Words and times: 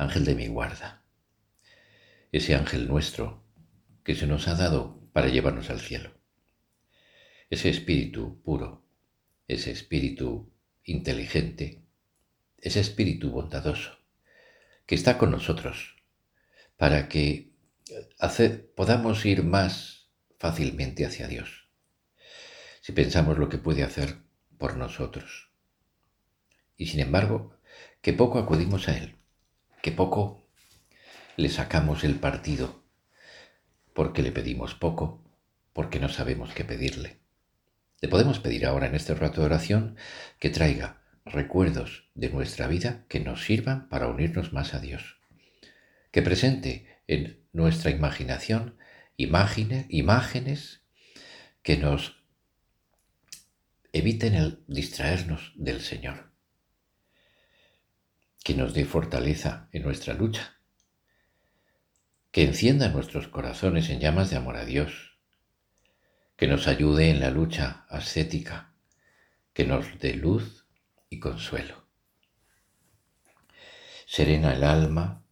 ángel 0.00 0.24
de 0.24 0.34
mi 0.34 0.46
guarda, 0.46 1.04
ese 2.32 2.54
ángel 2.54 2.88
nuestro 2.88 3.44
que 4.02 4.14
se 4.14 4.26
nos 4.26 4.48
ha 4.48 4.54
dado 4.54 4.98
para 5.12 5.28
llevarnos 5.28 5.68
al 5.68 5.78
cielo, 5.78 6.10
ese 7.50 7.68
espíritu 7.68 8.40
puro, 8.42 8.82
ese 9.46 9.70
espíritu 9.70 10.50
inteligente, 10.84 11.84
ese 12.56 12.80
espíritu 12.80 13.30
bondadoso 13.30 13.98
que 14.86 14.94
está 14.94 15.18
con 15.18 15.30
nosotros 15.30 15.96
para 16.78 17.08
que 17.08 17.52
podamos 18.74 19.26
ir 19.26 19.44
más 19.44 20.08
fácilmente 20.38 21.04
hacia 21.04 21.28
Dios, 21.28 21.68
si 22.80 22.92
pensamos 22.92 23.36
lo 23.36 23.50
que 23.50 23.58
puede 23.58 23.82
hacer 23.82 24.16
por 24.56 24.78
nosotros. 24.78 25.50
Y 26.78 26.86
sin 26.86 27.00
embargo, 27.00 27.58
que 28.00 28.14
poco 28.14 28.38
acudimos 28.38 28.88
a 28.88 28.96
Él 28.96 29.19
que 29.82 29.92
poco 29.92 30.46
le 31.36 31.48
sacamos 31.48 32.04
el 32.04 32.16
partido, 32.16 32.84
porque 33.94 34.22
le 34.22 34.32
pedimos 34.32 34.74
poco, 34.74 35.24
porque 35.72 36.00
no 36.00 36.08
sabemos 36.08 36.52
qué 36.52 36.64
pedirle. 36.64 37.18
Le 38.00 38.08
podemos 38.08 38.40
pedir 38.40 38.66
ahora 38.66 38.86
en 38.86 38.94
este 38.94 39.14
rato 39.14 39.40
de 39.40 39.46
oración 39.46 39.96
que 40.38 40.50
traiga 40.50 41.02
recuerdos 41.24 42.08
de 42.14 42.30
nuestra 42.30 42.66
vida 42.66 43.04
que 43.08 43.20
nos 43.20 43.44
sirvan 43.44 43.88
para 43.88 44.08
unirnos 44.08 44.52
más 44.52 44.74
a 44.74 44.80
Dios, 44.80 45.18
que 46.10 46.22
presente 46.22 46.86
en 47.06 47.44
nuestra 47.52 47.90
imaginación 47.90 48.76
imágenes, 49.16 49.86
imágenes 49.88 50.82
que 51.62 51.76
nos 51.76 52.16
eviten 53.92 54.34
el 54.34 54.64
distraernos 54.66 55.52
del 55.56 55.80
Señor 55.80 56.29
que 58.42 58.54
nos 58.54 58.74
dé 58.74 58.84
fortaleza 58.84 59.68
en 59.72 59.82
nuestra 59.82 60.14
lucha, 60.14 60.58
que 62.30 62.44
encienda 62.44 62.88
nuestros 62.88 63.28
corazones 63.28 63.90
en 63.90 64.00
llamas 64.00 64.30
de 64.30 64.36
amor 64.36 64.56
a 64.56 64.64
Dios, 64.64 65.18
que 66.36 66.46
nos 66.46 66.66
ayude 66.66 67.10
en 67.10 67.20
la 67.20 67.30
lucha 67.30 67.84
ascética, 67.88 68.72
que 69.52 69.66
nos 69.66 69.98
dé 69.98 70.14
luz 70.14 70.66
y 71.10 71.18
consuelo. 71.18 71.86
Serena 74.06 74.54
el 74.54 74.64
alma, 74.64 75.22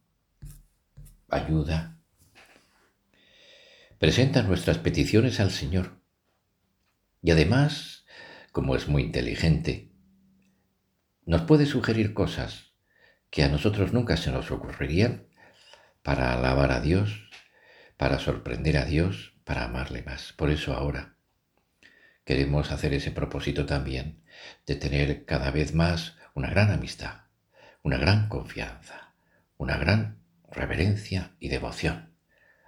ayuda. 1.29 1.97
Presenta 3.97 4.43
nuestras 4.43 4.77
peticiones 4.77 5.39
al 5.39 5.51
Señor. 5.51 5.99
Y 7.21 7.31
además, 7.31 8.05
como 8.51 8.75
es 8.75 8.87
muy 8.87 9.03
inteligente, 9.03 9.91
nos 11.25 11.41
puede 11.41 11.65
sugerir 11.65 12.13
cosas 12.13 12.68
que 13.29 13.43
a 13.43 13.47
nosotros 13.49 13.93
nunca 13.93 14.17
se 14.17 14.31
nos 14.31 14.51
ocurrirían 14.51 15.27
para 16.01 16.33
alabar 16.33 16.71
a 16.71 16.81
Dios, 16.81 17.29
para 17.97 18.19
sorprender 18.19 18.77
a 18.77 18.85
Dios, 18.85 19.33
para 19.43 19.65
amarle 19.65 20.03
más. 20.03 20.33
Por 20.33 20.49
eso 20.49 20.73
ahora 20.73 21.15
queremos 22.23 22.71
hacer 22.71 22.93
ese 22.93 23.11
propósito 23.11 23.65
también 23.65 24.23
de 24.65 24.75
tener 24.75 25.25
cada 25.25 25.51
vez 25.51 25.73
más 25.73 26.15
una 26.33 26.49
gran 26.49 26.71
amistad, 26.71 27.23
una 27.81 27.97
gran 27.97 28.29
confianza, 28.29 29.13
una 29.57 29.77
gran 29.77 30.21
reverencia 30.51 31.35
y 31.39 31.49
devoción, 31.49 32.15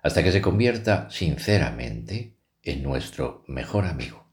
hasta 0.03 0.23
que 0.23 0.31
se 0.31 0.41
convierta 0.41 1.09
sinceramente 1.09 2.35
en 2.63 2.83
nuestro 2.83 3.43
mejor 3.47 3.85
amigo. 3.85 4.29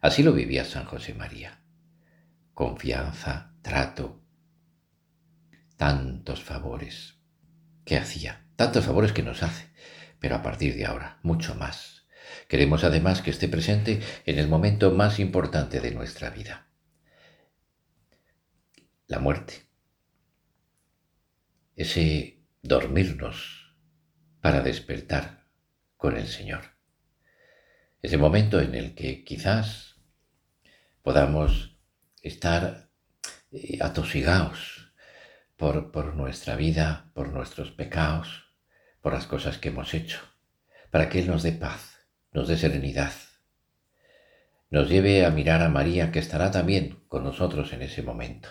Así 0.00 0.22
lo 0.22 0.32
vivía 0.32 0.64
San 0.64 0.84
José 0.84 1.14
María. 1.14 1.62
Confianza, 2.54 3.54
trato, 3.62 4.21
tantos 5.76 6.42
favores 6.42 7.16
que 7.84 7.96
hacía, 7.96 8.46
tantos 8.56 8.84
favores 8.84 9.12
que 9.12 9.22
nos 9.22 9.42
hace, 9.42 9.70
pero 10.18 10.36
a 10.36 10.42
partir 10.42 10.76
de 10.76 10.86
ahora, 10.86 11.18
mucho 11.22 11.54
más. 11.54 12.06
Queremos 12.48 12.84
además 12.84 13.22
que 13.22 13.30
esté 13.30 13.48
presente 13.48 14.00
en 14.26 14.38
el 14.38 14.48
momento 14.48 14.92
más 14.92 15.18
importante 15.18 15.80
de 15.80 15.90
nuestra 15.90 16.30
vida, 16.30 16.68
la 19.06 19.18
muerte. 19.18 19.66
Ese 21.74 22.42
dormirnos 22.62 23.74
para 24.40 24.60
despertar 24.60 25.46
con 25.96 26.16
el 26.16 26.28
Señor. 26.28 26.76
Ese 28.02 28.18
momento 28.18 28.60
en 28.60 28.74
el 28.74 28.94
que 28.94 29.24
quizás 29.24 29.96
podamos 31.02 31.76
estar 32.20 32.90
eh, 33.50 33.78
atosigados 33.80 34.81
por, 35.62 36.16
nuestra 36.16 36.56
vida, 36.56 37.12
por 37.14 37.28
nuestros 37.28 37.70
pecados, 37.70 38.46
por 39.00 39.12
las 39.12 39.28
cosas 39.28 39.58
que 39.58 39.68
hemos 39.68 39.94
hecho, 39.94 40.18
para 40.90 41.08
que 41.08 41.20
Él 41.20 41.28
nos 41.28 41.44
dé 41.44 41.52
paz, 41.52 41.98
nos 42.32 42.48
dé 42.48 42.56
serenidad, 42.56 43.12
nos 44.70 44.88
lleve 44.88 45.24
a 45.24 45.30
mirar 45.30 45.62
a 45.62 45.68
María 45.68 46.10
que 46.10 46.18
estará 46.18 46.50
también 46.50 47.04
con 47.06 47.22
nosotros 47.22 47.72
en 47.72 47.82
ese 47.82 48.02
momento, 48.02 48.48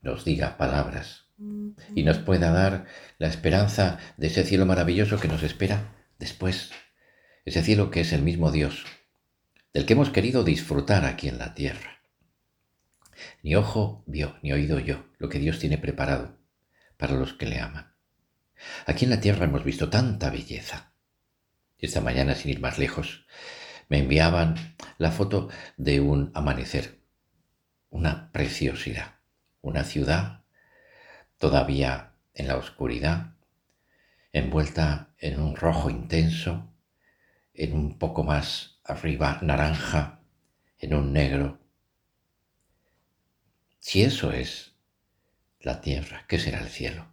nos 0.00 0.24
diga 0.24 0.56
palabras 0.56 1.24
y 1.92 2.04
nos 2.04 2.18
pueda 2.18 2.52
dar 2.52 2.86
la 3.18 3.26
esperanza 3.26 3.98
de 4.16 4.28
ese 4.28 4.44
cielo 4.44 4.64
maravilloso 4.64 5.18
que 5.18 5.26
nos 5.26 5.42
espera 5.42 6.06
después, 6.20 6.70
ese 7.44 7.64
cielo 7.64 7.90
que 7.90 8.02
es 8.02 8.12
el 8.12 8.22
mismo 8.22 8.52
Dios, 8.52 8.84
del 9.74 9.86
que 9.86 9.94
hemos 9.94 10.10
querido 10.10 10.44
disfrutar 10.44 11.04
aquí 11.04 11.26
en 11.26 11.38
la 11.38 11.52
tierra. 11.52 11.95
Ni 13.42 13.54
ojo 13.54 14.02
vio, 14.06 14.36
ni 14.42 14.52
oído 14.52 14.78
yo 14.78 15.06
lo 15.18 15.28
que 15.28 15.38
Dios 15.38 15.58
tiene 15.58 15.78
preparado 15.78 16.36
para 16.96 17.14
los 17.14 17.34
que 17.34 17.46
le 17.46 17.60
aman. 17.60 17.94
Aquí 18.86 19.04
en 19.04 19.10
la 19.10 19.20
tierra 19.20 19.44
hemos 19.44 19.64
visto 19.64 19.90
tanta 19.90 20.30
belleza. 20.30 20.92
Esta 21.78 22.00
mañana, 22.00 22.34
sin 22.34 22.50
ir 22.50 22.60
más 22.60 22.78
lejos, 22.78 23.26
me 23.88 23.98
enviaban 23.98 24.56
la 24.98 25.10
foto 25.10 25.48
de 25.76 26.00
un 26.00 26.30
amanecer, 26.34 27.00
una 27.90 28.32
preciosidad, 28.32 29.16
una 29.60 29.84
ciudad 29.84 30.44
todavía 31.38 32.14
en 32.34 32.48
la 32.48 32.56
oscuridad, 32.56 33.34
envuelta 34.32 35.14
en 35.18 35.40
un 35.40 35.56
rojo 35.56 35.90
intenso, 35.90 36.72
en 37.54 37.74
un 37.74 37.98
poco 37.98 38.24
más 38.24 38.80
arriba 38.84 39.38
naranja, 39.42 40.20
en 40.78 40.94
un 40.94 41.12
negro, 41.12 41.58
si 43.86 44.02
eso 44.02 44.32
es 44.32 44.74
la 45.60 45.80
tierra, 45.80 46.24
¿qué 46.26 46.40
será 46.40 46.58
el 46.58 46.70
cielo? 46.70 47.06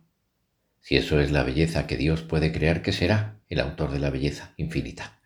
Si 0.81 0.97
eso 0.97 1.19
es 1.19 1.29
la 1.29 1.43
belleza 1.43 1.85
que 1.85 1.97
Dios 1.97 2.23
puede 2.23 2.51
crear, 2.51 2.81
¿qué 2.81 2.91
será 2.91 3.39
el 3.47 3.59
autor 3.59 3.91
de 3.91 3.99
la 3.99 4.09
belleza 4.09 4.55
infinita? 4.57 5.21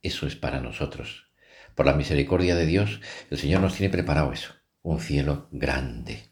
Eso 0.00 0.28
es 0.28 0.36
para 0.36 0.60
nosotros. 0.60 1.26
Por 1.74 1.86
la 1.86 1.94
misericordia 1.94 2.54
de 2.54 2.66
Dios, 2.66 3.00
el 3.30 3.38
Señor 3.38 3.62
nos 3.62 3.74
tiene 3.74 3.90
preparado 3.90 4.32
eso, 4.32 4.54
un 4.82 5.00
cielo 5.00 5.48
grande. 5.50 6.30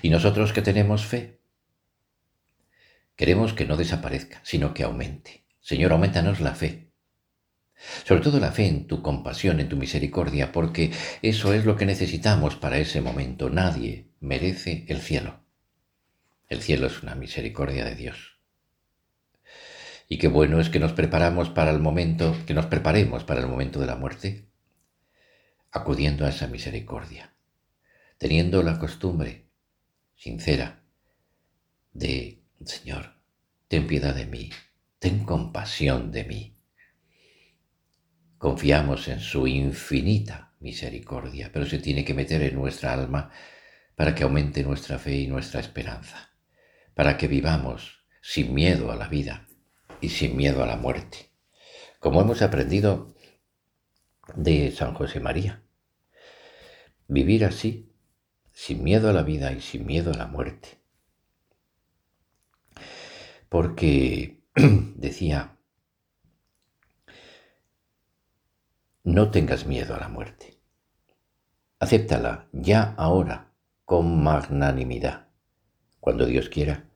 Y 0.00 0.08
nosotros 0.08 0.54
que 0.54 0.62
tenemos 0.62 1.04
fe, 1.04 1.38
queremos 3.16 3.52
que 3.52 3.66
no 3.66 3.76
desaparezca, 3.76 4.40
sino 4.44 4.72
que 4.72 4.82
aumente. 4.82 5.44
Señor, 5.60 5.92
aumentanos 5.92 6.40
la 6.40 6.54
fe, 6.54 6.85
sobre 8.04 8.22
todo 8.22 8.40
la 8.40 8.52
fe 8.52 8.66
en 8.66 8.86
tu 8.86 9.02
compasión, 9.02 9.60
en 9.60 9.68
tu 9.68 9.76
misericordia, 9.76 10.52
porque 10.52 10.92
eso 11.22 11.52
es 11.52 11.64
lo 11.64 11.76
que 11.76 11.86
necesitamos 11.86 12.56
para 12.56 12.78
ese 12.78 13.00
momento. 13.00 13.50
Nadie 13.50 14.10
merece 14.20 14.84
el 14.88 15.00
cielo. 15.00 15.44
El 16.48 16.62
cielo 16.62 16.86
es 16.86 17.02
una 17.02 17.14
misericordia 17.14 17.84
de 17.84 17.94
Dios. 17.94 18.38
Y 20.08 20.18
qué 20.18 20.28
bueno 20.28 20.60
es 20.60 20.68
que 20.68 20.78
nos 20.78 20.92
preparamos 20.92 21.50
para 21.50 21.70
el 21.70 21.80
momento, 21.80 22.36
que 22.46 22.54
nos 22.54 22.66
preparemos 22.66 23.24
para 23.24 23.40
el 23.40 23.48
momento 23.48 23.80
de 23.80 23.86
la 23.86 23.96
muerte, 23.96 24.48
acudiendo 25.72 26.24
a 26.24 26.30
esa 26.30 26.46
misericordia, 26.46 27.34
teniendo 28.16 28.62
la 28.62 28.78
costumbre 28.78 29.48
sincera 30.14 30.84
de, 31.92 32.44
Señor, 32.64 33.16
ten 33.66 33.88
piedad 33.88 34.14
de 34.14 34.26
mí, 34.26 34.50
ten 35.00 35.24
compasión 35.24 36.12
de 36.12 36.24
mí 36.24 36.55
Confiamos 38.38 39.08
en 39.08 39.20
su 39.20 39.46
infinita 39.46 40.52
misericordia, 40.60 41.50
pero 41.52 41.66
se 41.66 41.78
tiene 41.78 42.04
que 42.04 42.14
meter 42.14 42.42
en 42.42 42.54
nuestra 42.54 42.92
alma 42.92 43.30
para 43.94 44.14
que 44.14 44.24
aumente 44.24 44.62
nuestra 44.62 44.98
fe 44.98 45.16
y 45.16 45.26
nuestra 45.26 45.60
esperanza, 45.60 46.30
para 46.94 47.16
que 47.16 47.28
vivamos 47.28 48.04
sin 48.20 48.52
miedo 48.52 48.92
a 48.92 48.96
la 48.96 49.08
vida 49.08 49.46
y 50.00 50.10
sin 50.10 50.36
miedo 50.36 50.62
a 50.62 50.66
la 50.66 50.76
muerte, 50.76 51.30
como 51.98 52.20
hemos 52.20 52.42
aprendido 52.42 53.14
de 54.34 54.70
San 54.70 54.94
José 54.94 55.20
María. 55.20 55.62
Vivir 57.08 57.44
así, 57.44 57.92
sin 58.52 58.82
miedo 58.82 59.08
a 59.08 59.12
la 59.12 59.22
vida 59.22 59.52
y 59.52 59.60
sin 59.60 59.86
miedo 59.86 60.12
a 60.12 60.16
la 60.16 60.26
muerte. 60.26 60.80
Porque 63.48 64.42
decía, 64.54 65.55
no 69.06 69.30
tengas 69.30 69.66
miedo 69.66 69.94
a 69.94 70.00
la 70.00 70.08
muerte. 70.08 70.58
Acéptala 71.78 72.48
ya 72.52 72.92
ahora 72.98 73.52
con 73.84 74.24
magnanimidad, 74.24 75.28
cuando 76.00 76.26
Dios 76.26 76.48
quiera, 76.48 76.90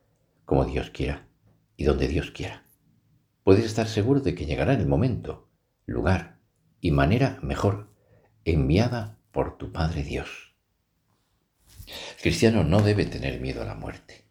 como 0.44 0.64
Dios 0.64 0.90
quiera 0.90 1.28
y 1.76 1.84
donde 1.84 2.08
Dios 2.08 2.32
quiera. 2.32 2.66
Puedes 3.44 3.64
estar 3.64 3.86
seguro 3.86 4.18
de 4.18 4.34
que 4.34 4.44
llegará 4.44 4.74
el 4.74 4.88
momento, 4.88 5.48
lugar 5.86 6.40
y 6.80 6.90
manera 6.90 7.38
mejor, 7.42 7.94
enviada 8.44 9.20
por 9.30 9.56
tu 9.56 9.70
Padre 9.70 10.02
Dios. 10.02 10.56
Cristiano 12.20 12.64
no 12.64 12.82
debe 12.82 13.06
tener 13.06 13.40
miedo 13.40 13.62
a 13.62 13.66
la 13.66 13.76
muerte. 13.76 14.24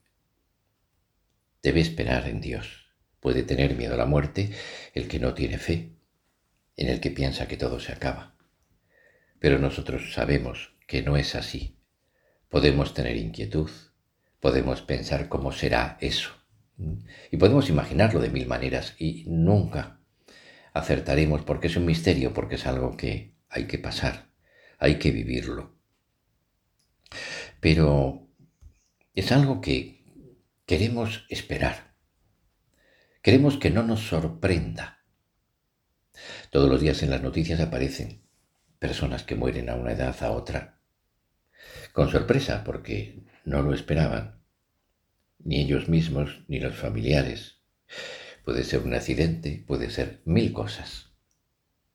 Debe 1.63 1.79
esperar 1.79 2.27
en 2.27 2.41
Dios. 2.41 2.91
Puede 3.21 3.43
tener 3.43 3.77
miedo 3.77 3.93
a 3.93 3.97
la 3.97 4.05
muerte 4.05 4.51
el 4.93 5.07
que 5.07 5.19
no 5.19 5.33
tiene 5.33 5.57
fe, 5.57 5.98
en 6.79 6.87
el 6.87 7.01
que 7.01 7.11
piensa 7.11 7.49
que 7.49 7.57
todo 7.57 7.81
se 7.81 7.91
acaba. 7.91 8.37
Pero 9.37 9.59
nosotros 9.59 10.13
sabemos 10.13 10.77
que 10.87 11.01
no 11.01 11.17
es 11.17 11.35
así. 11.35 11.77
Podemos 12.47 12.93
tener 12.93 13.17
inquietud, 13.17 13.69
podemos 14.39 14.81
pensar 14.81 15.27
cómo 15.27 15.51
será 15.51 15.97
eso. 15.99 16.31
Y 17.31 17.35
podemos 17.35 17.69
imaginarlo 17.69 18.21
de 18.21 18.29
mil 18.29 18.47
maneras 18.47 18.95
y 18.97 19.25
nunca 19.27 19.99
acertaremos 20.71 21.41
porque 21.41 21.67
es 21.67 21.75
un 21.75 21.85
misterio, 21.85 22.33
porque 22.33 22.55
es 22.55 22.65
algo 22.65 22.95
que 22.95 23.35
hay 23.49 23.65
que 23.65 23.77
pasar, 23.77 24.29
hay 24.77 24.99
que 24.99 25.11
vivirlo. 25.11 25.77
Pero 27.59 28.25
es 29.13 29.33
algo 29.33 29.59
que 29.59 30.05
queremos 30.65 31.25
esperar. 31.27 31.93
Queremos 33.21 33.57
que 33.57 33.69
no 33.69 33.83
nos 33.83 33.99
sorprenda. 34.07 34.98
Todos 36.49 36.67
los 36.67 36.81
días 36.81 37.03
en 37.03 37.11
las 37.11 37.21
noticias 37.21 37.59
aparecen 37.59 38.23
personas 38.79 39.21
que 39.21 39.35
mueren 39.35 39.69
a 39.69 39.75
una 39.75 39.91
edad 39.91 40.15
a 40.23 40.31
otra, 40.31 40.79
con 41.93 42.09
sorpresa 42.09 42.63
porque 42.63 43.19
no 43.45 43.61
lo 43.61 43.71
esperaban, 43.71 44.41
ni 45.37 45.61
ellos 45.61 45.89
mismos 45.89 46.41
ni 46.47 46.59
los 46.59 46.75
familiares. 46.75 47.59
Puede 48.43 48.63
ser 48.63 48.79
un 48.79 48.95
accidente, 48.95 49.63
puede 49.67 49.91
ser 49.91 50.21
mil 50.25 50.51
cosas. 50.51 51.11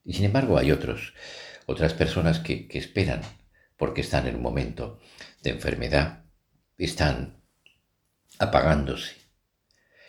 Y 0.05 0.13
sin 0.13 0.27
embargo 0.27 0.57
hay 0.57 0.71
otros, 0.71 1.15
otras 1.67 1.93
personas 1.93 2.39
que, 2.39 2.69
que 2.69 2.79
esperan 2.79 3.23
porque 3.77 4.03
están 4.03 4.29
en 4.29 4.37
un 4.37 4.43
momento 4.43 5.01
de 5.43 5.51
enfermedad, 5.51 6.27
están 6.79 7.43
apagándose 8.39 9.17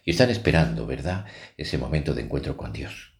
y 0.04 0.12
están 0.12 0.30
esperando, 0.30 0.86
¿verdad?, 0.86 1.26
ese 1.58 1.80
momento 1.80 2.14
de 2.14 2.22
encuentro 2.22 2.56
con 2.58 2.72
Dios. 2.72 3.15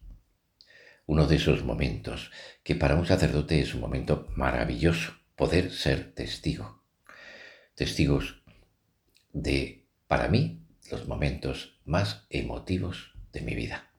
Uno 1.06 1.28
de 1.28 1.36
esos 1.36 1.62
momentos 1.62 2.32
que 2.64 2.74
para 2.74 2.96
un 2.96 3.06
sacerdote 3.06 3.60
es 3.60 3.74
un 3.74 3.80
momento 3.80 4.26
maravilloso, 4.34 5.14
poder 5.36 5.70
ser 5.70 6.12
testigo. 6.14 6.82
Testigos 7.76 8.42
de, 9.32 9.86
para 10.08 10.26
mí, 10.26 10.66
los 10.90 11.06
momentos 11.06 11.80
más 11.84 12.26
emotivos 12.28 13.14
de 13.32 13.40
mi 13.40 13.54
vida. 13.54 13.92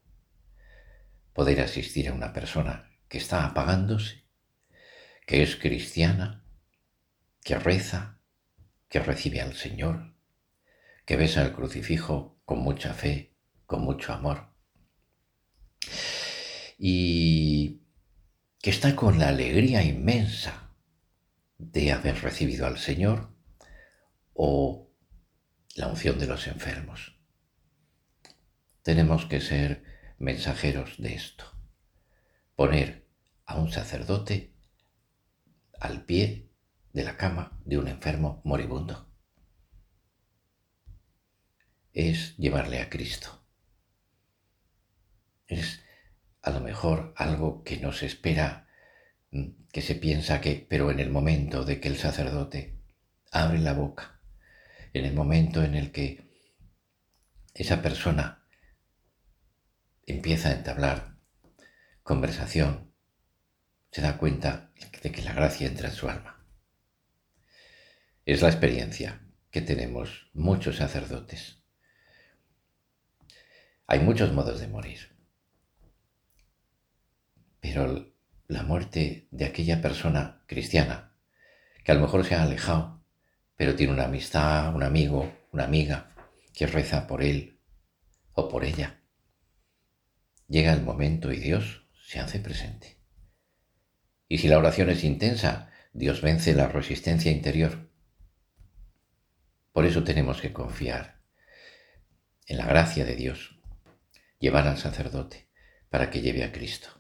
Poder 1.32 1.62
asistir 1.62 2.10
a 2.10 2.14
una 2.14 2.34
persona 2.34 2.92
que 3.08 3.20
está 3.20 3.46
apagándose, 3.46 4.26
que 5.26 5.44
es 5.44 5.56
cristiana, 5.56 6.44
que 7.42 7.58
reza, 7.58 8.20
que 8.90 9.00
recibe 9.00 9.40
al 9.40 9.56
Señor, 9.56 10.14
que 11.06 11.16
besa 11.16 11.42
el 11.44 11.54
crucifijo 11.54 12.42
con 12.44 12.60
mucha 12.60 12.94
fe, 12.94 13.34
con 13.66 13.82
mucho 13.82 14.12
amor, 14.12 14.50
y 16.78 17.82
que 18.60 18.70
está 18.70 18.96
con 18.96 19.18
la 19.18 19.30
alegría 19.30 19.84
inmensa 19.84 20.76
de 21.58 21.92
haber 21.92 22.22
recibido 22.22 22.68
al 22.68 22.78
Señor 22.78 23.34
o 24.34 24.92
la 25.76 25.88
unción 25.88 26.20
de 26.20 26.28
los 26.28 26.48
enfermos. 26.48 27.18
Tenemos 28.84 29.26
que 29.26 29.42
ser 29.42 29.84
mensajeros 30.20 30.98
de 30.98 31.16
esto, 31.16 31.46
poner 32.56 33.08
a 33.46 33.58
un 33.58 33.72
sacerdote 33.72 34.54
al 35.80 36.06
pie 36.06 36.50
de 36.94 37.04
la 37.04 37.18
cama 37.18 37.60
de 37.66 37.78
un 37.78 37.88
enfermo 37.88 38.42
moribundo. 38.44 39.12
Es 41.94 42.38
llevarle 42.38 42.82
a 42.82 42.90
Cristo. 42.90 43.44
Es 45.48 45.82
a 46.48 46.50
lo 46.50 46.62
mejor 46.62 47.14
algo 47.18 47.62
que 47.62 47.76
no 47.76 47.92
se 47.92 48.06
espera, 48.06 48.70
mm, 49.32 49.66
que 49.74 49.82
se 49.82 49.96
piensa 49.96 50.40
que, 50.40 50.66
pero 50.70 50.92
en 50.92 51.02
el 51.02 51.10
momento 51.10 51.66
de 51.66 51.82
que 51.82 51.90
el 51.90 51.98
sacerdote 51.98 52.80
abre 53.34 53.60
la 53.60 53.74
boca, 53.74 54.22
en 54.94 55.04
el 55.04 55.14
momento 55.14 55.62
en 55.62 55.76
el 55.76 55.92
que 55.92 56.26
esa 57.54 57.82
persona 57.82 58.46
empieza 60.06 60.48
a 60.48 60.54
entablar 60.54 61.18
conversación, 62.02 62.94
se 63.92 64.02
da 64.02 64.18
cuenta 64.18 64.72
de 65.04 65.12
que 65.12 65.24
la 65.24 65.34
gracia 65.34 65.68
entra 65.68 65.90
en 65.90 65.96
su 65.96 66.08
alma. 66.08 66.46
Es 68.26 68.42
la 68.42 68.48
experiencia 68.48 69.22
que 69.52 69.60
tenemos 69.60 70.30
muchos 70.34 70.78
sacerdotes. 70.78 71.62
Hay 73.86 74.00
muchos 74.00 74.32
modos 74.32 74.62
de 74.62 74.70
morir, 74.70 75.17
pero 77.74 78.14
la 78.48 78.64
muerte 78.64 79.28
de 79.30 79.46
aquella 79.46 79.82
persona 79.82 80.42
cristiana, 80.48 81.12
que 81.84 81.92
a 81.92 81.96
lo 81.96 82.02
mejor 82.02 82.26
se 82.26 82.36
ha 82.36 82.44
alejado, 82.44 83.04
pero 83.56 83.76
tiene 83.76 83.94
una 83.94 84.06
amistad, 84.06 84.74
un 84.74 84.84
amigo, 84.84 85.32
una 85.52 85.66
amiga 85.66 86.16
que 86.54 86.66
reza 86.66 87.08
por 87.08 87.22
él 87.22 87.60
o 88.34 88.48
por 88.48 88.64
ella, 88.64 89.02
llega 90.48 90.74
el 90.74 90.82
momento 90.82 91.32
y 91.32 91.38
Dios 91.38 91.86
se 92.06 92.20
hace 92.20 92.40
presente. 92.40 92.98
Y 94.28 94.38
si 94.38 94.48
la 94.48 94.58
oración 94.58 94.90
es 94.90 95.04
intensa, 95.04 95.70
Dios 95.94 96.22
vence 96.22 96.54
la 96.54 96.68
resistencia 96.68 97.32
interior. 97.32 97.92
Por 99.72 99.86
eso 99.86 100.04
tenemos 100.04 100.42
que 100.42 100.54
confiar 100.54 101.22
en 102.46 102.58
la 102.58 102.66
gracia 102.66 103.04
de 103.06 103.16
Dios, 103.16 103.60
llevar 104.40 104.68
al 104.68 104.78
sacerdote 104.78 105.48
para 105.90 106.10
que 106.10 106.22
lleve 106.22 106.44
a 106.44 106.52
Cristo, 106.52 106.97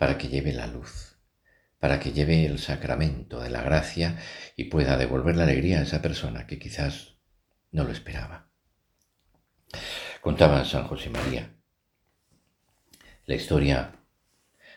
para 0.00 0.16
que 0.16 0.28
lleve 0.28 0.54
la 0.54 0.66
luz, 0.66 1.18
para 1.78 2.00
que 2.00 2.12
lleve 2.12 2.46
el 2.46 2.58
sacramento 2.58 3.38
de 3.38 3.50
la 3.50 3.60
gracia 3.60 4.16
y 4.56 4.64
pueda 4.64 4.96
devolver 4.96 5.36
la 5.36 5.42
alegría 5.42 5.78
a 5.78 5.82
esa 5.82 6.00
persona 6.00 6.46
que 6.46 6.58
quizás 6.58 7.16
no 7.70 7.84
lo 7.84 7.92
esperaba. 7.92 8.48
Contaba 10.22 10.64
San 10.64 10.86
José 10.86 11.10
María 11.10 11.50
la 13.26 13.34
historia 13.34 13.92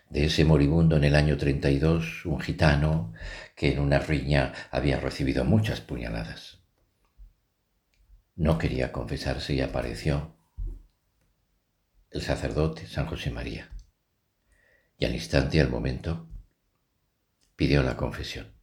de 0.09 0.25
ese 0.25 0.43
moribundo 0.43 0.97
en 0.97 1.05
el 1.05 1.15
año 1.15 1.37
32, 1.37 2.25
un 2.25 2.41
gitano 2.41 3.13
que 3.55 3.71
en 3.71 3.79
una 3.79 3.99
riña 3.99 4.51
había 4.71 4.99
recibido 4.99 5.45
muchas 5.45 5.79
puñaladas. 5.79 6.59
No 8.35 8.57
quería 8.57 8.91
confesarse 8.91 9.53
y 9.53 9.61
apareció 9.61 10.35
el 12.11 12.21
sacerdote 12.21 12.87
San 12.87 13.05
José 13.05 13.31
María. 13.31 13.72
Al 15.05 15.13
instante, 15.13 15.59
al 15.59 15.69
momento, 15.69 16.29
pidió 17.55 17.83
la 17.83 17.97
confesión. 17.97 18.53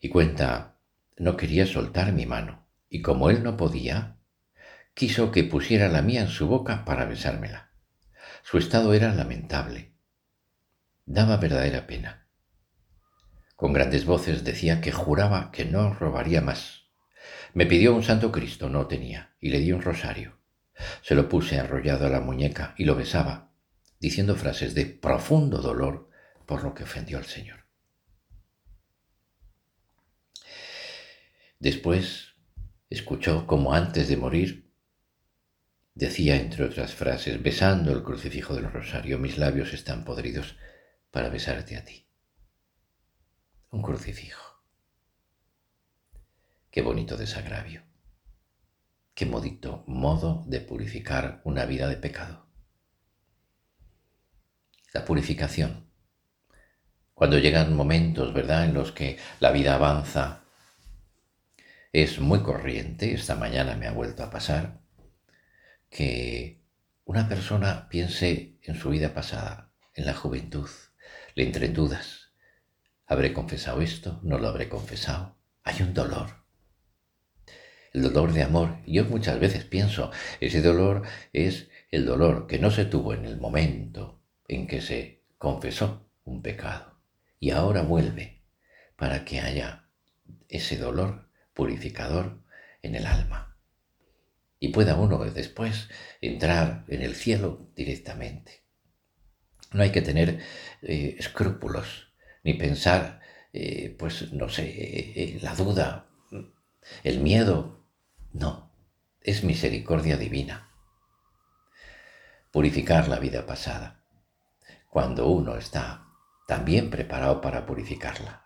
Y 0.00 0.10
cuenta, 0.10 0.78
no 1.16 1.36
quería 1.36 1.66
soltar 1.66 2.12
mi 2.12 2.26
mano, 2.26 2.66
y 2.88 3.02
como 3.02 3.30
él 3.30 3.42
no 3.42 3.56
podía, 3.56 4.18
quiso 4.94 5.32
que 5.32 5.44
pusiera 5.44 5.88
la 5.88 6.02
mía 6.02 6.20
en 6.20 6.28
su 6.28 6.46
boca 6.46 6.84
para 6.84 7.06
besármela. 7.06 7.72
Su 8.42 8.58
estado 8.58 8.92
era 8.94 9.14
lamentable. 9.14 9.94
Daba 11.06 11.38
verdadera 11.38 11.86
pena. 11.86 12.28
Con 13.56 13.72
grandes 13.72 14.04
voces 14.04 14.44
decía 14.44 14.80
que 14.80 14.92
juraba 14.92 15.50
que 15.50 15.64
no 15.64 15.94
robaría 15.94 16.40
más. 16.40 16.84
Me 17.54 17.66
pidió 17.66 17.94
un 17.94 18.02
santo 18.02 18.30
Cristo, 18.30 18.68
no 18.68 18.86
tenía, 18.86 19.34
y 19.40 19.48
le 19.48 19.60
di 19.60 19.72
un 19.72 19.82
rosario. 19.82 20.38
Se 21.02 21.14
lo 21.14 21.28
puse 21.28 21.58
arrollado 21.58 22.06
a 22.06 22.10
la 22.10 22.20
muñeca 22.20 22.74
y 22.76 22.84
lo 22.84 22.94
besaba, 22.94 23.47
diciendo 24.00 24.36
frases 24.36 24.74
de 24.74 24.86
profundo 24.86 25.58
dolor 25.58 26.08
por 26.46 26.62
lo 26.62 26.74
que 26.74 26.84
ofendió 26.84 27.18
al 27.18 27.26
Señor. 27.26 27.66
Después 31.58 32.34
escuchó 32.88 33.46
como 33.46 33.74
antes 33.74 34.08
de 34.08 34.16
morir 34.16 34.68
decía 35.98 36.36
entre 36.36 36.64
otras 36.64 36.94
frases, 36.94 37.42
besando 37.42 37.90
el 37.90 38.04
crucifijo 38.04 38.54
del 38.54 38.70
rosario, 38.70 39.18
mis 39.18 39.36
labios 39.36 39.72
están 39.72 40.04
podridos 40.04 40.56
para 41.10 41.28
besarte 41.28 41.76
a 41.76 41.84
ti. 41.84 42.06
Un 43.70 43.82
crucifijo. 43.82 44.62
Qué 46.70 46.82
bonito 46.82 47.16
desagravio. 47.16 47.82
Qué 49.14 49.26
modito 49.26 49.82
modo 49.88 50.44
de 50.46 50.60
purificar 50.60 51.40
una 51.44 51.66
vida 51.66 51.88
de 51.88 51.96
pecado. 51.96 52.47
Purificación. 55.04 55.88
Cuando 57.14 57.38
llegan 57.38 57.74
momentos, 57.74 58.32
¿verdad?, 58.32 58.64
en 58.64 58.74
los 58.74 58.92
que 58.92 59.18
la 59.40 59.50
vida 59.50 59.74
avanza, 59.74 60.42
es 61.92 62.20
muy 62.20 62.42
corriente, 62.42 63.12
esta 63.12 63.34
mañana 63.34 63.74
me 63.74 63.86
ha 63.86 63.92
vuelto 63.92 64.22
a 64.22 64.30
pasar, 64.30 64.80
que 65.90 66.62
una 67.04 67.28
persona 67.28 67.88
piense 67.88 68.58
en 68.62 68.76
su 68.76 68.90
vida 68.90 69.14
pasada, 69.14 69.72
en 69.94 70.06
la 70.06 70.14
juventud, 70.14 70.68
le 71.34 71.44
entre 71.44 71.68
dudas. 71.68 72.32
¿Habré 73.06 73.32
confesado 73.32 73.80
esto? 73.80 74.20
¿No 74.22 74.38
lo 74.38 74.48
habré 74.48 74.68
confesado? 74.68 75.38
Hay 75.64 75.82
un 75.82 75.94
dolor. 75.94 76.44
El 77.92 78.02
dolor 78.02 78.32
de 78.32 78.42
amor. 78.42 78.76
Yo 78.86 79.04
muchas 79.06 79.40
veces 79.40 79.64
pienso, 79.64 80.12
ese 80.40 80.62
dolor 80.62 81.02
es 81.32 81.68
el 81.90 82.04
dolor 82.04 82.46
que 82.46 82.58
no 82.58 82.70
se 82.70 82.84
tuvo 82.84 83.14
en 83.14 83.24
el 83.24 83.38
momento 83.40 84.17
en 84.48 84.66
que 84.66 84.80
se 84.80 85.22
confesó 85.38 86.10
un 86.24 86.42
pecado. 86.42 87.00
Y 87.38 87.50
ahora 87.50 87.82
vuelve 87.82 88.42
para 88.96 89.24
que 89.24 89.40
haya 89.40 89.88
ese 90.48 90.76
dolor 90.76 91.28
purificador 91.54 92.42
en 92.82 92.96
el 92.96 93.06
alma 93.06 93.48
y 94.60 94.68
pueda 94.68 94.96
uno 94.96 95.18
después 95.18 95.88
entrar 96.20 96.84
en 96.88 97.02
el 97.02 97.14
cielo 97.14 97.70
directamente. 97.76 98.64
No 99.72 99.82
hay 99.82 99.92
que 99.92 100.02
tener 100.02 100.40
eh, 100.82 101.16
escrúpulos, 101.18 102.12
ni 102.42 102.54
pensar, 102.54 103.20
eh, 103.52 103.94
pues 103.98 104.32
no 104.32 104.48
sé, 104.48 104.64
eh, 104.66 105.38
la 105.42 105.54
duda, 105.54 106.08
el 107.04 107.20
miedo. 107.20 107.86
No, 108.32 108.72
es 109.20 109.44
misericordia 109.44 110.16
divina. 110.16 110.70
Purificar 112.50 113.08
la 113.08 113.18
vida 113.18 113.46
pasada, 113.46 113.97
cuando 114.98 115.28
uno 115.28 115.56
está 115.56 116.08
también 116.48 116.90
preparado 116.90 117.40
para 117.40 117.64
purificarla, 117.64 118.44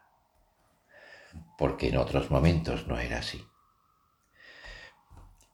porque 1.56 1.88
en 1.88 1.96
otros 1.96 2.30
momentos 2.30 2.86
no 2.86 2.98
era 2.98 3.20
así. 3.20 3.42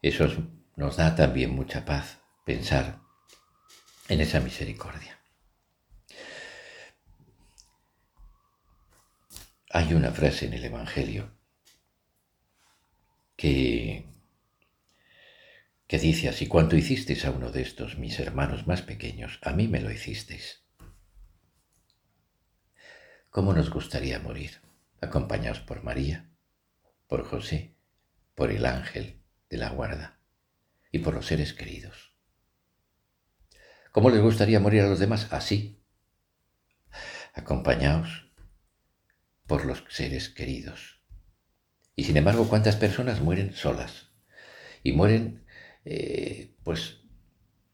Eso 0.02 0.26
nos 0.74 0.96
da 0.96 1.14
también 1.14 1.54
mucha 1.54 1.84
paz 1.84 2.18
pensar 2.44 2.98
en 4.08 4.20
esa 4.20 4.40
misericordia. 4.40 5.20
Hay 9.70 9.94
una 9.94 10.10
frase 10.10 10.46
en 10.46 10.54
el 10.54 10.64
Evangelio 10.64 11.30
que, 13.36 14.04
que 15.86 15.98
dice 16.00 16.28
así, 16.28 16.48
cuanto 16.48 16.74
hicisteis 16.74 17.24
a 17.24 17.30
uno 17.30 17.52
de 17.52 17.62
estos 17.62 17.98
mis 17.98 18.18
hermanos 18.18 18.66
más 18.66 18.82
pequeños, 18.82 19.38
a 19.42 19.52
mí 19.52 19.68
me 19.68 19.80
lo 19.80 19.92
hicisteis. 19.92 20.67
¿Cómo 23.30 23.52
nos 23.52 23.70
gustaría 23.70 24.18
morir? 24.18 24.60
Acompañados 25.00 25.60
por 25.60 25.82
María, 25.84 26.30
por 27.06 27.24
José, 27.24 27.76
por 28.34 28.50
el 28.50 28.64
ángel, 28.64 29.20
de 29.50 29.58
la 29.58 29.68
guarda 29.70 30.18
y 30.90 31.00
por 31.00 31.14
los 31.14 31.26
seres 31.26 31.52
queridos. 31.52 32.14
¿Cómo 33.92 34.10
les 34.10 34.20
gustaría 34.20 34.60
morir 34.60 34.82
a 34.82 34.88
los 34.88 34.98
demás? 34.98 35.32
Así, 35.32 35.82
acompañados 37.34 38.30
por 39.46 39.66
los 39.66 39.84
seres 39.88 40.28
queridos. 40.28 41.02
Y 41.96 42.04
sin 42.04 42.16
embargo, 42.16 42.48
¿cuántas 42.48 42.76
personas 42.76 43.20
mueren 43.20 43.54
solas? 43.54 44.10
Y 44.82 44.92
mueren, 44.92 45.44
eh, 45.84 46.54
pues, 46.62 47.00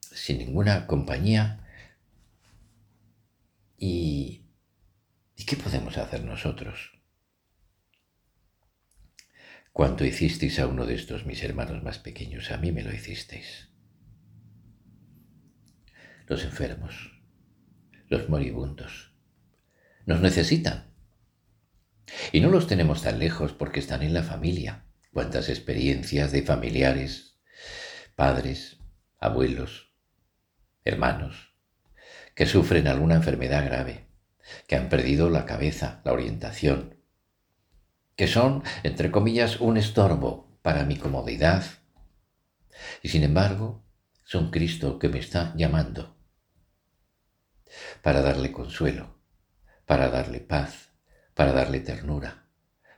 sin 0.00 0.38
ninguna 0.38 0.86
compañía. 0.86 1.66
¿Y, 3.76 4.43
¿Y 5.36 5.44
qué 5.44 5.56
podemos 5.56 5.96
hacer 5.98 6.24
nosotros? 6.24 6.92
Cuanto 9.72 10.04
hicisteis 10.04 10.60
a 10.60 10.68
uno 10.68 10.86
de 10.86 10.94
estos 10.94 11.26
mis 11.26 11.42
hermanos 11.42 11.82
más 11.82 11.98
pequeños, 11.98 12.52
a 12.52 12.58
mí 12.58 12.70
me 12.70 12.84
lo 12.84 12.94
hicisteis. 12.94 13.70
Los 16.28 16.44
enfermos, 16.44 17.20
los 18.08 18.28
moribundos, 18.28 19.12
nos 20.06 20.20
necesitan. 20.20 20.94
Y 22.30 22.40
no 22.40 22.50
los 22.50 22.68
tenemos 22.68 23.02
tan 23.02 23.18
lejos 23.18 23.52
porque 23.52 23.80
están 23.80 24.02
en 24.02 24.14
la 24.14 24.22
familia. 24.22 24.84
Cuántas 25.12 25.48
experiencias 25.48 26.30
de 26.30 26.42
familiares, 26.42 27.40
padres, 28.14 28.78
abuelos, 29.18 29.92
hermanos, 30.84 31.54
que 32.34 32.46
sufren 32.46 32.86
alguna 32.86 33.16
enfermedad 33.16 33.64
grave, 33.64 34.03
que 34.66 34.76
han 34.76 34.88
perdido 34.88 35.30
la 35.30 35.46
cabeza, 35.46 36.00
la 36.04 36.12
orientación, 36.12 36.96
que 38.16 38.26
son, 38.26 38.62
entre 38.82 39.10
comillas, 39.10 39.60
un 39.60 39.76
estorbo 39.76 40.58
para 40.62 40.84
mi 40.84 40.96
comodidad. 40.96 41.64
Y 43.02 43.08
sin 43.08 43.24
embargo, 43.24 43.84
son 44.24 44.50
Cristo 44.50 44.98
que 44.98 45.08
me 45.08 45.18
está 45.18 45.52
llamando 45.56 46.16
para 48.02 48.22
darle 48.22 48.52
consuelo, 48.52 49.18
para 49.86 50.08
darle 50.08 50.40
paz, 50.40 50.90
para 51.34 51.52
darle 51.52 51.80
ternura, 51.80 52.48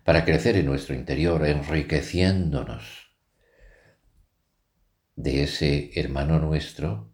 para 0.05 0.25
crecer 0.25 0.57
en 0.57 0.67
nuestro 0.67 0.95
interior, 0.95 1.47
enriqueciéndonos 1.47 3.17
de 5.17 5.43
ese 5.43 5.99
hermano 5.99 6.39
nuestro 6.39 7.11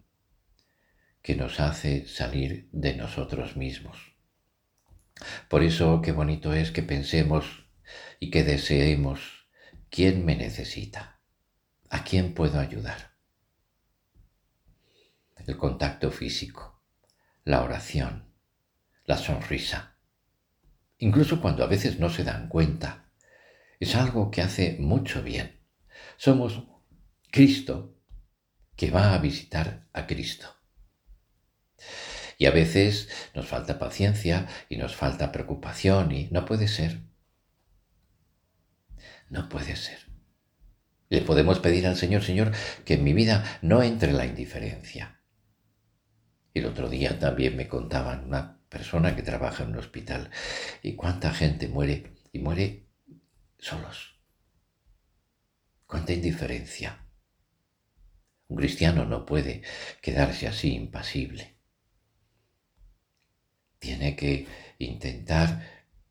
que 1.21 1.35
nos 1.35 1.59
hace 1.61 2.05
salir 2.05 2.67
de 2.73 2.95
nosotros 2.95 3.55
mismos. 3.55 4.12
Por 5.49 5.63
eso 5.63 6.01
qué 6.01 6.11
bonito 6.11 6.53
es 6.53 6.71
que 6.71 6.83
pensemos 6.83 7.65
y 8.19 8.29
que 8.29 8.43
deseemos 8.43 9.47
quién 9.89 10.25
me 10.25 10.35
necesita, 10.35 11.19
a 11.89 12.03
quién 12.03 12.33
puedo 12.33 12.59
ayudar. 12.59 13.13
El 15.45 15.57
contacto 15.57 16.09
físico, 16.09 16.81
la 17.43 17.63
oración, 17.63 18.33
la 19.05 19.17
sonrisa, 19.17 19.97
incluso 20.97 21.41
cuando 21.41 21.63
a 21.63 21.67
veces 21.67 21.99
no 21.99 22.09
se 22.09 22.23
dan 22.23 22.47
cuenta, 22.47 23.11
es 23.79 23.95
algo 23.95 24.31
que 24.31 24.41
hace 24.41 24.77
mucho 24.79 25.21
bien. 25.21 25.59
Somos 26.15 26.63
Cristo 27.29 27.97
que 28.75 28.89
va 28.89 29.13
a 29.13 29.17
visitar 29.17 29.87
a 29.91 30.07
Cristo. 30.07 30.62
Y 32.37 32.45
a 32.45 32.51
veces 32.51 33.09
nos 33.33 33.47
falta 33.47 33.79
paciencia 33.79 34.47
y 34.69 34.77
nos 34.77 34.95
falta 34.95 35.31
preocupación 35.31 36.11
y 36.11 36.29
no 36.31 36.45
puede 36.45 36.67
ser. 36.67 37.01
No 39.29 39.49
puede 39.49 39.75
ser. 39.75 39.99
Le 41.09 41.21
podemos 41.21 41.59
pedir 41.59 41.85
al 41.87 41.95
Señor, 41.95 42.23
Señor, 42.23 42.51
que 42.85 42.95
en 42.95 43.03
mi 43.03 43.13
vida 43.13 43.59
no 43.61 43.83
entre 43.83 44.13
la 44.13 44.25
indiferencia. 44.25 45.21
El 46.53 46.65
otro 46.65 46.89
día 46.89 47.19
también 47.19 47.55
me 47.55 47.67
contaban 47.67 48.25
una 48.25 48.59
persona 48.69 49.15
que 49.15 49.21
trabaja 49.21 49.63
en 49.63 49.69
un 49.69 49.77
hospital 49.77 50.29
y 50.81 50.95
cuánta 50.95 51.31
gente 51.31 51.67
muere 51.67 52.15
y 52.31 52.39
muere 52.39 52.87
solos. 53.59 54.19
Cuánta 55.85 56.13
indiferencia. 56.13 57.07
Un 58.47 58.57
cristiano 58.57 59.05
no 59.05 59.25
puede 59.25 59.63
quedarse 60.01 60.47
así 60.47 60.73
impasible. 60.73 61.52
Tiene 63.83 64.15
que 64.15 64.47
intentar 64.79 65.61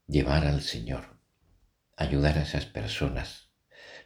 llevar 0.06 0.46
al 0.46 0.60
Señor 0.60 1.16
ayudar 1.96 2.36
a 2.36 2.42
esas 2.42 2.66
personas. 2.66 3.48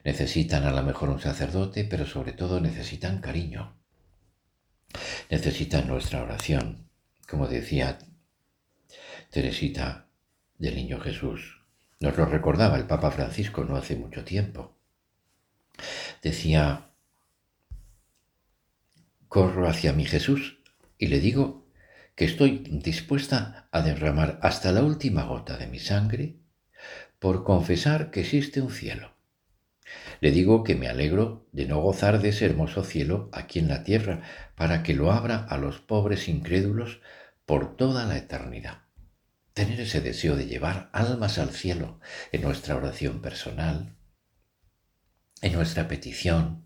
Necesitan 0.05 0.63
a 0.67 0.71
lo 0.71 0.85
mejor 0.85 1.09
un 1.09 1.19
sacerdote, 1.19 1.83
pero 1.83 2.07
sobre 2.07 2.31
todo 2.31 2.61
necesitan 2.61 3.21
cariño. 3.21 3.77
Necesitan 5.31 5.89
nuestra 5.89 6.23
oración, 6.23 6.89
como 7.29 7.49
decía 7.49 7.99
Teresita 9.31 10.07
del 10.59 10.77
Niño 10.77 11.01
Jesús. 11.01 11.61
Nos 11.99 12.17
lo 12.17 12.25
recordaba 12.25 12.77
el 12.77 12.87
Papa 12.87 13.11
Francisco 13.11 13.65
no 13.65 13.75
hace 13.75 13.97
mucho 13.97 14.25
tiempo. 14.25 14.77
Decía, 16.23 16.93
corro 19.27 19.69
hacia 19.69 19.93
mi 19.93 20.05
Jesús 20.05 20.61
y 20.99 21.09
le 21.09 21.19
digo 21.19 21.66
que 22.17 22.25
estoy 22.25 22.65
dispuesta 22.71 23.69
a 23.71 23.83
derramar 23.83 24.41
hasta 24.43 24.73
la 24.73 24.83
última 24.83 25.25
gota 25.25 25.59
de 25.59 25.69
mi 25.69 25.79
sangre 25.79 26.41
por 27.19 27.45
confesar 27.45 28.11
que 28.11 28.21
existe 28.21 28.61
un 28.61 28.71
cielo 28.71 29.15
Le 30.21 30.31
digo 30.31 30.65
que 30.65 30.75
me 30.75 30.89
alegro 30.89 31.47
de 31.53 31.67
no 31.67 31.81
gozar 31.81 32.21
de 32.21 32.31
ese 32.31 32.47
hermoso 32.47 32.83
cielo 32.85 33.29
aquí 33.33 33.59
en 33.59 33.69
la 33.69 33.85
tierra, 33.85 34.23
para 34.57 34.83
que 34.83 34.95
lo 34.95 35.13
abra 35.13 35.47
a 35.49 35.59
los 35.59 35.79
pobres 35.79 36.29
incrédulos 36.29 37.01
por 37.45 37.77
toda 37.77 38.05
la 38.07 38.17
eternidad. 38.17 38.83
Tener 39.53 39.81
ese 39.81 40.01
deseo 40.01 40.37
de 40.37 40.47
llevar 40.47 40.91
almas 40.93 41.39
al 41.39 41.51
cielo 41.51 42.01
en 42.33 42.43
nuestra 42.43 42.77
oración 42.77 43.21
personal, 43.21 43.95
en 45.43 45.53
nuestra 45.53 45.87
petición, 45.87 46.65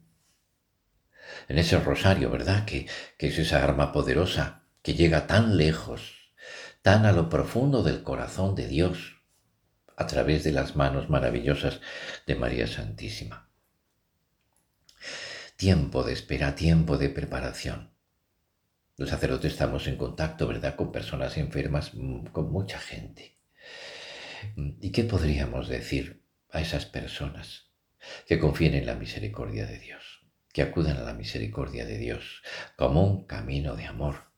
en 1.48 1.58
ese 1.58 1.78
rosario, 1.78 2.30
¿verdad? 2.30 2.64
Que, 2.64 2.88
que 3.18 3.28
es 3.28 3.38
esa 3.38 3.62
arma 3.62 3.92
poderosa 3.92 4.59
que 4.82 4.94
llega 4.94 5.26
tan 5.26 5.56
lejos, 5.56 6.32
tan 6.82 7.06
a 7.06 7.12
lo 7.12 7.28
profundo 7.28 7.82
del 7.82 8.02
corazón 8.02 8.54
de 8.54 8.66
Dios, 8.66 9.20
a 9.96 10.06
través 10.06 10.44
de 10.44 10.52
las 10.52 10.76
manos 10.76 11.10
maravillosas 11.10 11.80
de 12.26 12.34
María 12.34 12.66
Santísima. 12.66 13.50
Tiempo 15.56 16.02
de 16.04 16.14
espera, 16.14 16.54
tiempo 16.54 16.96
de 16.96 17.10
preparación. 17.10 17.92
Los 18.96 19.10
sacerdotes 19.10 19.52
estamos 19.52 19.86
en 19.86 19.96
contacto, 19.96 20.46
¿verdad?, 20.46 20.74
con 20.76 20.90
personas 20.90 21.36
enfermas, 21.36 21.92
mm, 21.92 22.26
con 22.26 22.50
mucha 22.50 22.78
gente. 22.78 23.36
¿Y 24.56 24.90
qué 24.90 25.04
podríamos 25.04 25.68
decir 25.68 26.24
a 26.50 26.62
esas 26.62 26.86
personas 26.86 27.70
que 28.26 28.38
confíen 28.38 28.74
en 28.74 28.86
la 28.86 28.94
misericordia 28.94 29.66
de 29.66 29.78
Dios, 29.78 30.26
que 30.52 30.62
acudan 30.62 30.96
a 30.96 31.02
la 31.02 31.12
misericordia 31.12 31.84
de 31.84 31.98
Dios 31.98 32.42
como 32.76 33.04
un 33.04 33.26
camino 33.26 33.76
de 33.76 33.84
amor, 33.84 34.29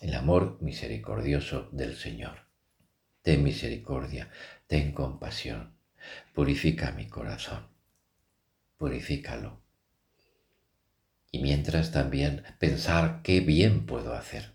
el 0.00 0.14
amor 0.14 0.58
misericordioso 0.60 1.68
del 1.72 1.96
Señor? 1.96 2.46
Ten 3.22 3.42
misericordia, 3.44 4.30
ten 4.66 4.92
compasión, 4.92 5.76
purifica 6.34 6.90
mi 6.92 7.06
corazón, 7.06 7.68
purifícalo. 8.78 9.60
Y 11.30 11.40
mientras 11.42 11.92
también 11.92 12.44
pensar 12.58 13.20
qué 13.22 13.40
bien 13.40 13.86
puedo 13.86 14.14
hacer. 14.14 14.54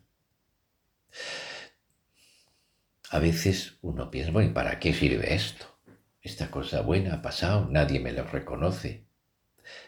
A 3.12 3.20
veces 3.20 3.78
uno 3.82 4.12
piensa, 4.12 4.32
bueno, 4.32 4.50
¿y 4.50 4.54
para 4.54 4.80
qué 4.80 4.94
sirve 4.94 5.34
esto? 5.34 5.80
Esta 6.22 6.50
cosa 6.50 6.82
buena 6.82 7.14
ha 7.14 7.22
pasado, 7.22 7.68
nadie 7.70 8.00
me 8.00 8.12
lo 8.12 8.24
reconoce. 8.24 9.06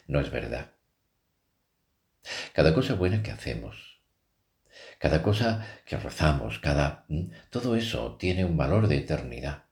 No 0.06 0.20
es 0.20 0.30
verdad. 0.30 0.72
Cada 2.54 2.74
cosa 2.74 2.94
buena 2.94 3.24
que 3.24 3.32
hacemos, 3.32 3.87
cada 5.00 5.22
cosa 5.22 5.66
que 5.86 5.98
rezamos, 5.98 6.60
cada 6.60 7.06
todo 7.50 7.75
eso 7.75 8.18
tiene 8.18 8.46
un 8.46 8.58
valor 8.58 8.88
de 8.88 8.98
eternidad. 8.98 9.63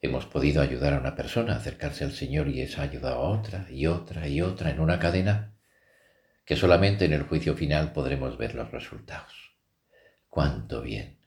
Hemos 0.00 0.26
podido 0.26 0.62
ayudar 0.62 0.94
a 0.94 0.98
una 0.98 1.14
persona 1.14 1.52
a 1.52 1.56
acercarse 1.56 2.04
al 2.04 2.12
Señor 2.12 2.48
y 2.48 2.60
esa 2.60 2.80
ha 2.80 2.84
ayudado 2.84 3.16
a 3.16 3.28
otra 3.28 3.66
y 3.70 3.86
otra 3.86 4.26
y 4.26 4.40
otra 4.40 4.70
en 4.70 4.80
una 4.80 4.98
cadena 4.98 5.54
que 6.44 6.56
solamente 6.56 7.04
en 7.04 7.12
el 7.12 7.22
juicio 7.22 7.54
final 7.54 7.92
podremos 7.92 8.36
ver 8.36 8.54
los 8.54 8.70
resultados. 8.72 9.54
¡Cuánto 10.28 10.82
bien! 10.82 11.18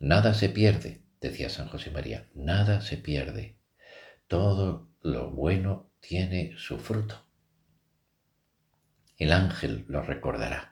Nada 0.00 0.34
se 0.34 0.48
pierde, 0.48 1.02
decía 1.20 1.48
San 1.48 1.68
José 1.68 1.90
María, 1.92 2.26
nada 2.34 2.80
se 2.80 2.96
pierde. 2.96 3.56
Todo 4.26 4.88
lo 5.00 5.30
bueno 5.30 5.90
tiene 6.00 6.54
su 6.56 6.78
fruto. 6.78 7.24
El 9.16 9.32
ángel 9.32 9.84
lo 9.86 10.02
recordará. 10.02 10.71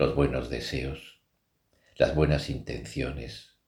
Los 0.00 0.14
buenos 0.14 0.48
deseos, 0.48 1.20
las 1.96 2.14
buenas 2.14 2.48
intenciones, 2.48 3.58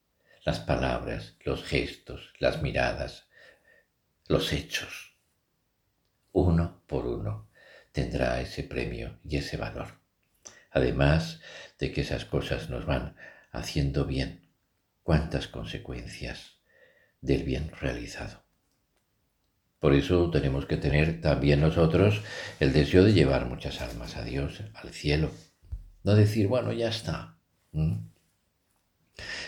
las 0.46 0.60
palabras, 0.60 1.36
los 1.44 1.62
gestos, 1.62 2.32
las 2.38 2.62
miradas, 2.62 3.28
los 4.28 4.50
hechos. 4.54 5.14
Uno 6.32 6.84
por 6.86 7.06
uno 7.06 7.50
tendrá 7.92 8.40
ese 8.40 8.62
premio 8.62 9.18
y 9.22 9.36
ese 9.36 9.58
valor. 9.58 9.88
Además 10.70 11.42
de 11.78 11.92
que 11.92 12.00
esas 12.00 12.24
cosas 12.24 12.70
nos 12.70 12.86
van 12.86 13.14
haciendo 13.50 14.06
bien, 14.06 14.48
cuántas 15.02 15.48
consecuencias 15.48 16.62
del 17.20 17.42
bien 17.42 17.72
realizado. 17.78 18.42
Por 19.80 19.92
eso 19.92 20.30
tenemos 20.30 20.64
que 20.64 20.78
tener 20.78 21.20
también 21.20 21.60
nosotros 21.60 22.22
el 22.58 22.72
deseo 22.72 23.04
de 23.04 23.12
llevar 23.12 23.44
muchas 23.44 23.82
almas 23.82 24.16
a 24.16 24.24
Dios, 24.24 24.62
al 24.72 24.94
cielo. 24.94 25.30
No 26.04 26.14
decir, 26.14 26.48
bueno, 26.48 26.72
ya 26.72 26.88
está. 26.88 27.36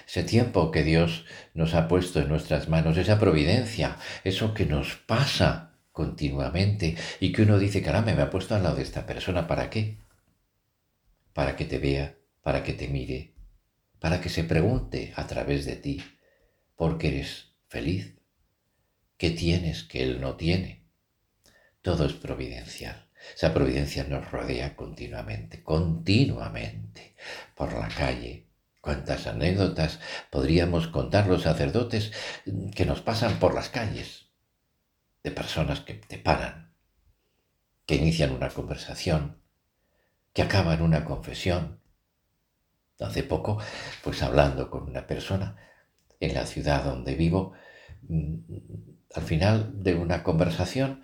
Ese 0.07 0.23
tiempo 0.23 0.71
que 0.71 0.83
Dios 0.83 1.25
nos 1.55 1.75
ha 1.75 1.89
puesto 1.89 2.21
en 2.21 2.29
nuestras 2.29 2.69
manos, 2.69 2.97
esa 2.97 3.19
providencia, 3.19 3.99
eso 4.23 4.55
que 4.55 4.67
nos 4.67 4.97
pasa 4.97 5.75
continuamente 5.93 6.97
y 7.21 7.33
que 7.33 7.43
uno 7.43 7.59
dice, 7.59 7.83
caramba, 7.83 8.15
me 8.15 8.23
ha 8.23 8.31
puesto 8.31 8.55
al 8.55 8.63
lado 8.63 8.77
de 8.77 8.83
esta 8.83 9.07
persona, 9.07 9.47
¿para 9.47 9.71
qué? 9.71 9.99
Para 11.33 11.57
que 11.57 11.65
te 11.65 11.79
vea, 11.79 12.17
para 12.43 12.63
que 12.63 12.73
te 12.73 12.89
mire, 12.89 13.35
para 13.99 14.21
que 14.21 14.29
se 14.29 14.45
pregunte 14.45 15.13
a 15.17 15.27
través 15.27 15.65
de 15.65 15.77
ti, 15.77 16.03
por 16.77 16.99
qué 16.99 17.09
eres 17.09 17.53
feliz, 17.69 18.15
qué 19.17 19.31
tienes 19.31 19.85
que 19.85 20.03
él 20.03 20.21
no 20.21 20.37
tiene. 20.37 20.85
Todo 21.83 22.07
es 22.07 22.13
providencial. 22.13 23.04
Esa 23.35 23.55
providencia 23.55 24.05
nos 24.05 24.31
rodea 24.31 24.77
continuamente, 24.77 25.63
continuamente, 25.63 27.15
por 27.55 27.73
la 27.73 27.89
calle, 27.89 28.45
Cuántas 28.85 29.27
anécdotas 29.27 29.99
podríamos 30.29 30.89
contar 30.89 31.27
los 31.27 31.45
sacerdotes 31.45 32.13
que 32.75 32.85
nos 32.85 33.01
pasan 33.01 33.39
por 33.39 33.55
las 33.55 33.71
calles, 33.71 34.27
de 35.23 35.31
personas 35.31 35.81
que 35.81 35.95
te 35.95 36.19
paran, 36.19 36.71
que 37.87 37.95
inician 37.95 38.33
una 38.33 38.51
conversación, 38.51 39.41
que 40.35 40.43
acaban 40.43 40.83
una 40.83 41.07
confesión. 41.07 41.81
Hace 43.01 43.23
poco, 43.23 43.59
pues 44.03 44.23
hablando 44.23 44.69
con 44.69 44.83
una 44.83 45.07
persona 45.07 45.57
en 46.21 46.35
la 46.35 46.45
ciudad 46.45 46.85
donde 46.85 47.15
vivo, 47.15 47.55
mm, 48.03 48.35
al 49.15 49.23
final 49.23 49.83
de 49.83 49.95
una 49.95 50.23
conversación, 50.23 51.03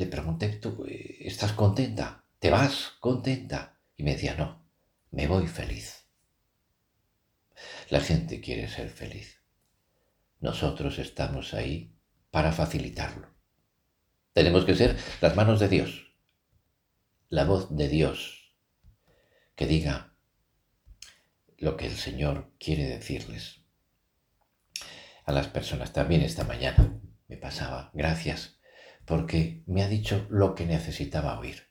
le 0.00 0.06
pregunté, 0.06 0.48
¿tú 0.48 0.86
eh, 0.88 1.18
estás 1.20 1.52
contenta? 1.52 2.24
¿Te 2.38 2.48
vas 2.48 2.96
contenta? 3.00 3.78
Y 3.98 4.02
me 4.02 4.12
decía, 4.12 4.34
no, 4.34 4.66
me 5.10 5.26
voy 5.26 5.46
feliz. 5.46 6.06
La 7.90 8.00
gente 8.00 8.40
quiere 8.40 8.66
ser 8.66 8.88
feliz. 8.88 9.42
Nosotros 10.38 10.98
estamos 10.98 11.52
ahí 11.52 11.94
para 12.30 12.50
facilitarlo. 12.50 13.28
Tenemos 14.32 14.64
que 14.64 14.74
ser 14.74 14.96
las 15.20 15.36
manos 15.36 15.60
de 15.60 15.68
Dios, 15.68 16.14
la 17.28 17.44
voz 17.44 17.76
de 17.76 17.88
Dios, 17.88 18.54
que 19.54 19.66
diga 19.66 20.16
lo 21.58 21.76
que 21.76 21.88
el 21.88 21.96
Señor 21.96 22.54
quiere 22.58 22.88
decirles 22.88 23.66
a 25.26 25.32
las 25.32 25.48
personas. 25.48 25.92
También 25.92 26.22
esta 26.22 26.44
mañana 26.44 26.98
me 27.28 27.36
pasaba, 27.36 27.90
gracias, 27.92 28.59
porque 29.10 29.64
me 29.66 29.82
ha 29.82 29.88
dicho 29.88 30.24
lo 30.30 30.54
que 30.54 30.64
necesitaba 30.64 31.36
oír. 31.36 31.66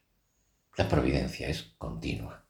La 0.75 0.89
providencia 0.89 1.47
es 1.47 1.73
continua. 1.77 2.45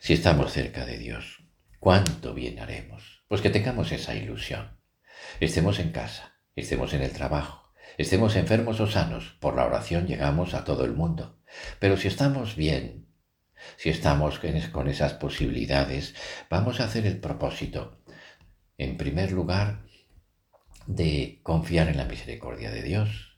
Si 0.00 0.12
estamos 0.12 0.52
cerca 0.52 0.84
de 0.84 0.98
Dios, 0.98 1.42
¿cuánto 1.80 2.34
bien 2.34 2.58
haremos? 2.58 3.24
Pues 3.26 3.40
que 3.40 3.48
tengamos 3.48 3.90
esa 3.90 4.14
ilusión. 4.14 4.78
Estemos 5.40 5.78
en 5.78 5.92
casa, 5.92 6.34
estemos 6.54 6.92
en 6.92 7.00
el 7.00 7.12
trabajo, 7.12 7.72
estemos 7.96 8.36
enfermos 8.36 8.80
o 8.80 8.86
sanos, 8.86 9.38
por 9.40 9.56
la 9.56 9.64
oración 9.64 10.06
llegamos 10.06 10.52
a 10.52 10.64
todo 10.64 10.84
el 10.84 10.92
mundo. 10.92 11.40
Pero 11.78 11.96
si 11.96 12.08
estamos 12.08 12.56
bien, 12.56 13.08
si 13.78 13.88
estamos 13.88 14.40
con 14.72 14.88
esas 14.88 15.14
posibilidades, 15.14 16.14
vamos 16.50 16.80
a 16.80 16.84
hacer 16.84 17.06
el 17.06 17.18
propósito, 17.18 18.02
en 18.76 18.98
primer 18.98 19.32
lugar, 19.32 19.86
de 20.86 21.40
confiar 21.42 21.88
en 21.88 21.96
la 21.96 22.04
misericordia 22.04 22.70
de 22.70 22.82
Dios, 22.82 23.33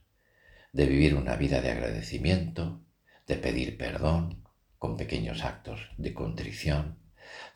de 0.77 0.85
vivir 0.85 1.15
una 1.15 1.37
vida 1.37 1.62
de 1.62 1.71
agradecimiento, 1.71 2.85
de 3.27 3.37
pedir 3.37 3.79
perdón, 3.79 4.45
con 4.77 4.99
pequeños 4.99 5.43
actos 5.43 5.89
de 5.97 6.12
contrición, 6.12 6.99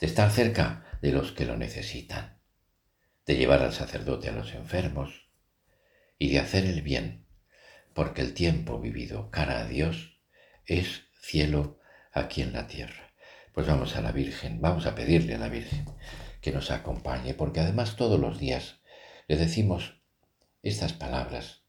de 0.01 0.07
estar 0.07 0.31
cerca 0.31 0.87
de 1.03 1.13
los 1.13 1.31
que 1.33 1.45
lo 1.45 1.59
necesitan, 1.59 2.39
de 3.27 3.37
llevar 3.37 3.61
al 3.61 3.75
sacerdote 3.75 4.31
a 4.31 4.33
los 4.33 4.55
enfermos 4.55 5.29
y 6.19 6.31
de 6.31 6.39
hacer 6.39 6.65
el 6.65 6.81
bien, 6.81 7.27
porque 7.93 8.23
el 8.23 8.33
tiempo 8.33 8.81
vivido 8.81 9.31
cara 9.31 9.61
a 9.61 9.67
Dios 9.67 10.19
es 10.65 11.03
cielo 11.21 11.79
aquí 12.13 12.41
en 12.41 12.55
la 12.55 12.69
tierra. 12.69 13.13
Pues 13.53 13.67
vamos 13.67 13.97
a 13.97 14.01
la 14.01 14.13
Virgen, 14.13 14.63
vamos 14.63 14.87
a 14.87 14.95
pedirle 14.95 15.35
a 15.35 15.39
la 15.39 15.51
Virgen 15.51 15.85
que 16.41 16.53
nos 16.53 16.71
acompañe, 16.71 17.35
porque 17.35 17.61
además 17.61 17.97
todos 17.97 18.19
los 18.19 18.39
días 18.39 18.81
le 19.29 19.37
decimos 19.37 20.01
estas 20.63 20.95
palabras 20.95 21.60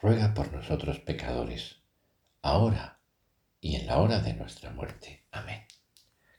ruega 0.00 0.34
por 0.34 0.52
nosotros 0.52 1.00
pecadores, 1.00 1.82
ahora 2.42 3.00
y 3.60 3.76
en 3.76 3.86
la 3.86 3.98
hora 3.98 4.20
de 4.20 4.34
nuestra 4.34 4.70
muerte. 4.70 5.24
Amén. 5.32 5.64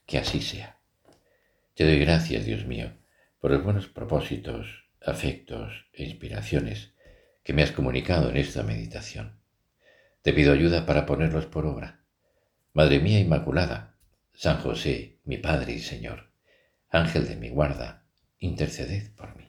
Que 0.05 0.17
así 0.17 0.41
sea. 0.41 0.79
Te 1.73 1.85
doy 1.85 1.99
gracias, 1.99 2.45
Dios 2.45 2.65
mío, 2.65 2.93
por 3.39 3.51
los 3.51 3.63
buenos 3.63 3.87
propósitos, 3.87 4.85
afectos 5.01 5.87
e 5.93 6.03
inspiraciones 6.03 6.93
que 7.43 7.53
me 7.53 7.63
has 7.63 7.71
comunicado 7.71 8.29
en 8.29 8.37
esta 8.37 8.63
meditación. 8.63 9.39
Te 10.21 10.33
pido 10.33 10.53
ayuda 10.53 10.85
para 10.85 11.05
ponerlos 11.05 11.45
por 11.45 11.65
obra. 11.65 12.03
Madre 12.73 12.99
mía 12.99 13.19
Inmaculada, 13.19 13.97
San 14.33 14.57
José, 14.61 15.19
mi 15.25 15.37
Padre 15.37 15.73
y 15.73 15.79
Señor, 15.79 16.31
Ángel 16.89 17.27
de 17.27 17.35
mi 17.35 17.49
guarda, 17.49 18.05
interceded 18.39 19.11
por 19.15 19.35
mí. 19.35 19.48